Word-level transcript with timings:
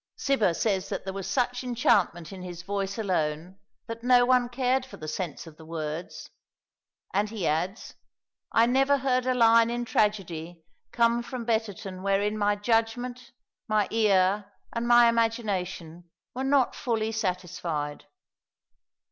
Cibber 0.17 0.55
says 0.57 0.89
that 0.89 1.03
there 1.03 1.13
was 1.13 1.29
such 1.29 1.63
enchantment 1.63 2.31
in 2.33 2.41
his 2.41 2.63
voice 2.63 2.97
alone 2.97 3.59
that 3.85 4.03
no 4.03 4.25
one 4.25 4.49
cared 4.49 4.83
for 4.83 4.97
the 4.97 5.07
sense 5.07 5.45
of 5.45 5.57
the 5.57 5.63
words; 5.63 6.31
and 7.13 7.29
he 7.29 7.45
adds, 7.45 7.93
"I 8.51 8.65
never 8.65 8.97
heard 8.97 9.27
a 9.27 9.35
line 9.35 9.69
in 9.69 9.85
tragedy 9.85 10.63
come 10.91 11.21
from 11.21 11.45
Betterton 11.45 12.01
wherein 12.01 12.35
my 12.35 12.55
judgment, 12.55 13.29
my 13.67 13.87
ear, 13.91 14.51
and 14.73 14.87
my 14.87 15.07
imagination, 15.07 16.09
were 16.33 16.43
not 16.45 16.73
fully 16.73 17.11
satisfied." 17.11 18.05